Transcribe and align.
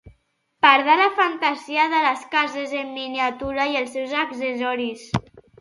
Part 0.65 0.87
de 0.87 0.95
la 1.01 1.09
fantasia 1.19 1.83
de 1.93 1.99
les 2.07 2.25
cases 2.33 2.75
en 2.81 2.91
miniatura 2.97 3.71
i 3.75 3.81
els 3.85 3.97
seus 3.99 4.19
accessoris 4.27 5.09